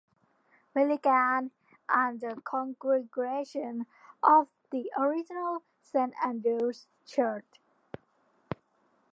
[0.73, 1.51] Milligan"
[1.87, 3.85] and the congregation
[4.23, 7.45] of the original "Saint Andrew's Church".